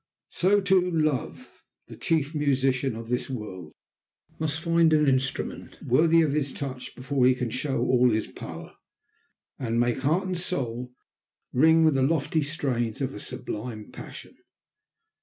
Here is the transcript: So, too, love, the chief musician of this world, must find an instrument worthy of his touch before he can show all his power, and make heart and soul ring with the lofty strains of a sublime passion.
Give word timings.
So, 0.31 0.61
too, 0.61 0.89
love, 0.89 1.61
the 1.85 1.95
chief 1.95 2.33
musician 2.33 2.95
of 2.95 3.09
this 3.09 3.29
world, 3.29 3.71
must 4.39 4.59
find 4.59 4.91
an 4.93 5.07
instrument 5.07 5.79
worthy 5.83 6.23
of 6.23 6.33
his 6.33 6.53
touch 6.53 6.95
before 6.95 7.23
he 7.27 7.35
can 7.35 7.51
show 7.51 7.79
all 7.81 8.09
his 8.09 8.25
power, 8.25 8.73
and 9.59 9.79
make 9.79 9.99
heart 9.99 10.25
and 10.25 10.39
soul 10.39 10.91
ring 11.53 11.85
with 11.85 11.93
the 11.93 12.01
lofty 12.01 12.41
strains 12.41 12.99
of 12.99 13.13
a 13.13 13.19
sublime 13.19 13.91
passion. 13.91 14.35